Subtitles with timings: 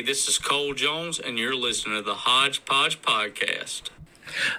[0.00, 3.90] Hey, this is Cole Jones, and you're listening to the Hodgepodge Podcast.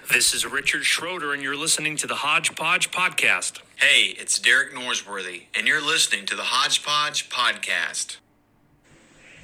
[0.08, 3.58] This is Richard Schroeder, and you're listening to the Hodgepodge Podcast.
[3.74, 8.18] Hey, it's Derek Norsworthy, and you're listening to the Hodgepodge Podcast.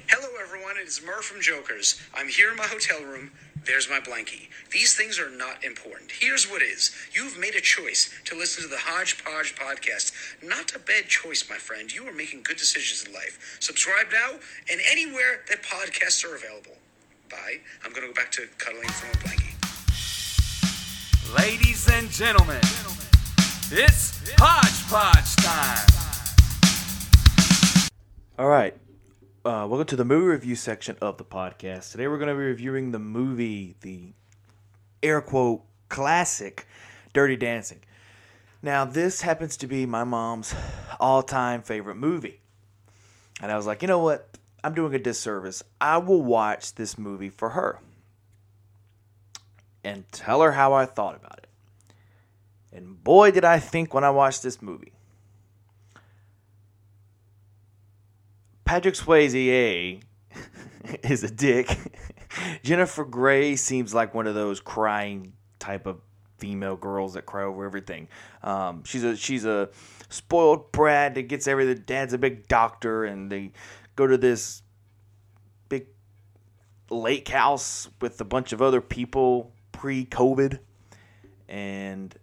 [0.07, 0.77] Hello, everyone.
[0.81, 2.01] It is Murr from Jokers.
[2.15, 3.31] I'm here in my hotel room.
[3.69, 4.49] There's my blankie.
[4.71, 6.09] These things are not important.
[6.09, 6.89] Here's what is.
[7.13, 10.11] You've made a choice to listen to the Hodgepodge podcast.
[10.41, 11.93] Not a bad choice, my friend.
[11.93, 13.57] You are making good decisions in life.
[13.59, 14.39] Subscribe now
[14.71, 16.79] and anywhere that podcasts are available.
[17.29, 17.59] Bye.
[17.85, 19.53] I'm going to go back to cuddling from a blankie.
[21.37, 22.61] Ladies and gentlemen,
[23.71, 25.85] it's Hodgepodge time.
[28.39, 28.73] All right.
[29.45, 31.93] Uh, welcome to the movie review section of the podcast.
[31.93, 34.11] Today we're going to be reviewing the movie, the
[35.01, 36.67] air quote classic,
[37.13, 37.79] Dirty Dancing.
[38.61, 40.53] Now, this happens to be my mom's
[40.99, 42.41] all time favorite movie.
[43.41, 44.37] And I was like, you know what?
[44.61, 45.63] I'm doing a disservice.
[45.79, 47.79] I will watch this movie for her
[49.85, 51.47] and tell her how I thought about it.
[52.73, 54.91] And boy, did I think when I watched this movie.
[58.69, 59.99] Patrick Swayze A
[61.09, 61.75] is a dick.
[62.61, 65.99] Jennifer Grey seems like one of those crying type of
[66.37, 68.07] female girls that cry over everything.
[68.43, 69.69] Um, she's a she's a
[70.09, 71.83] spoiled brat that gets everything.
[71.87, 73.53] Dad's a big doctor, and they
[73.95, 74.61] go to this
[75.67, 75.87] big
[76.91, 80.59] lake house with a bunch of other people pre-COVID,
[81.47, 82.15] and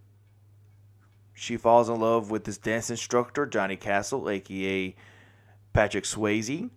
[1.34, 4.94] she falls in love with this dance instructor Johnny Castle, aka
[5.76, 6.70] Patrick Swayze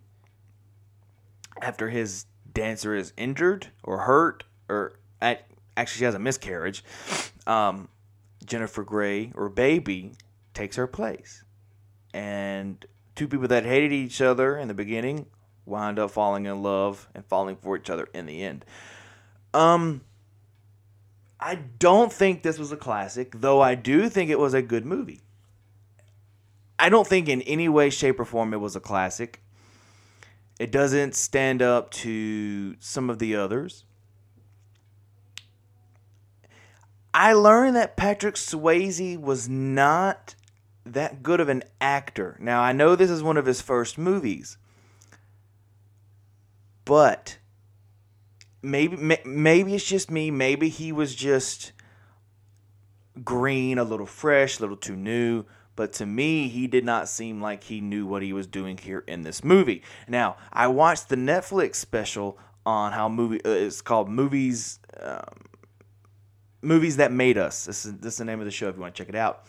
[1.62, 6.84] after his dancer is injured or hurt or at, actually she has a miscarriage.
[7.46, 7.88] Um,
[8.44, 10.12] Jennifer Grey or Baby
[10.52, 11.44] takes her place,
[12.12, 12.84] and
[13.14, 15.24] two people that hated each other in the beginning
[15.64, 18.66] wind up falling in love and falling for each other in the end.
[19.54, 20.02] Um,
[21.40, 24.84] I don't think this was a classic, though I do think it was a good
[24.84, 25.20] movie.
[26.80, 29.42] I don't think in any way, shape, or form it was a classic.
[30.58, 33.84] It doesn't stand up to some of the others.
[37.12, 40.34] I learned that Patrick Swayze was not
[40.84, 42.36] that good of an actor.
[42.40, 44.56] Now, I know this is one of his first movies,
[46.84, 47.38] but
[48.62, 50.30] maybe maybe it's just me.
[50.30, 51.72] Maybe he was just
[53.22, 55.44] green, a little fresh, a little too new.
[55.76, 59.04] But to me, he did not seem like he knew what he was doing here
[59.06, 59.82] in this movie.
[60.08, 65.46] Now, I watched the Netflix special on how movie uh, it's called movies um,
[66.62, 67.64] movies that made us.
[67.64, 69.14] This is this is the name of the show if you want to check it
[69.14, 69.44] out.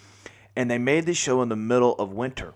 [0.55, 2.53] And they made this show in the middle of winter.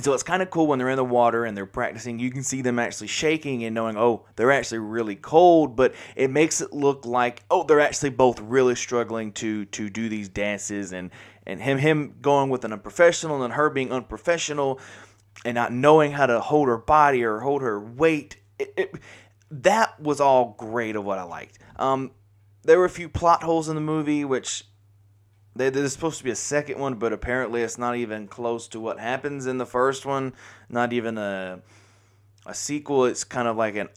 [0.00, 2.18] So it's kind of cool when they're in the water and they're practicing.
[2.18, 6.30] You can see them actually shaking and knowing, oh, they're actually really cold, but it
[6.30, 10.92] makes it look like, oh, they're actually both really struggling to to do these dances
[10.92, 11.10] and
[11.46, 14.80] and him him going with an unprofessional and her being unprofessional
[15.44, 18.38] and not knowing how to hold her body or hold her weight.
[18.58, 18.94] It, it,
[19.50, 21.58] that was all great of what I liked.
[21.76, 22.12] Um,
[22.62, 24.64] there were a few plot holes in the movie, which
[25.54, 28.80] they, there's supposed to be a second one, but apparently it's not even close to
[28.80, 30.32] what happens in the first one.
[30.68, 31.60] Not even a
[32.46, 33.04] a sequel.
[33.04, 33.88] It's kind of like an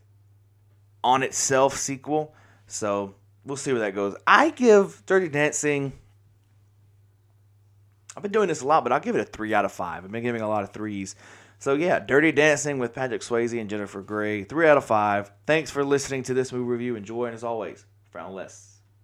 [1.04, 2.34] on itself sequel.
[2.68, 4.16] So we'll see where that goes.
[4.28, 5.94] I give Dirty Dancing.
[8.16, 10.04] I've been doing this a lot, but I'll give it a three out of five.
[10.04, 11.16] I've been giving a lot of threes.
[11.60, 15.32] So yeah, Dirty Dancing with Patrick Swayze and Jennifer Grey, three out of five.
[15.48, 16.96] Thanks for listening to this movie review.
[16.96, 18.75] Enjoy, and as always, frown less.